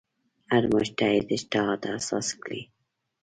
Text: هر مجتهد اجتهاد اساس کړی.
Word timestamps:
هر 0.51 0.63
مجتهد 0.73 1.25
اجتهاد 1.37 1.81
اساس 1.97 2.27
کړی. 2.41 2.61